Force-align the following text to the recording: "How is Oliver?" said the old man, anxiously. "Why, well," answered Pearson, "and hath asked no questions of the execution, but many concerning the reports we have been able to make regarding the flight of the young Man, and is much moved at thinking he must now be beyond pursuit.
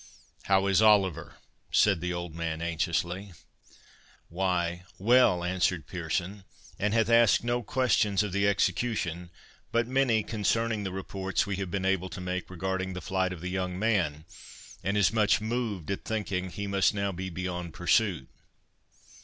"How 0.45 0.65
is 0.65 0.81
Oliver?" 0.81 1.35
said 1.69 2.01
the 2.01 2.11
old 2.11 2.33
man, 2.33 2.59
anxiously. 2.59 3.33
"Why, 4.29 4.83
well," 4.97 5.43
answered 5.43 5.85
Pearson, 5.85 6.43
"and 6.79 6.91
hath 6.95 7.07
asked 7.07 7.43
no 7.43 7.61
questions 7.61 8.23
of 8.23 8.31
the 8.31 8.47
execution, 8.47 9.29
but 9.71 9.85
many 9.85 10.23
concerning 10.23 10.81
the 10.81 10.91
reports 10.91 11.45
we 11.45 11.57
have 11.57 11.69
been 11.69 11.85
able 11.85 12.09
to 12.09 12.19
make 12.19 12.49
regarding 12.49 12.93
the 12.93 12.99
flight 13.01 13.31
of 13.31 13.41
the 13.41 13.51
young 13.51 13.77
Man, 13.77 14.25
and 14.83 14.97
is 14.97 15.13
much 15.13 15.39
moved 15.39 15.91
at 15.91 16.03
thinking 16.03 16.49
he 16.49 16.65
must 16.65 16.95
now 16.95 17.11
be 17.11 17.29
beyond 17.29 17.75
pursuit. 17.75 18.27